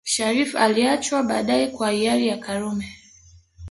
Shariff 0.03 0.55
aliachiwa 0.55 1.23
baadae 1.23 1.67
kwa 1.67 1.91
hiari 1.91 2.27
ya 2.27 2.37
Karume 2.37 2.95